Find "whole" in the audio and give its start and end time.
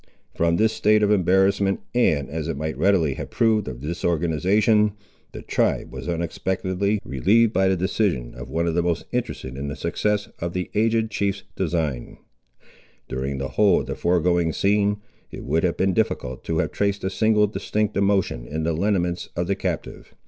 13.49-13.81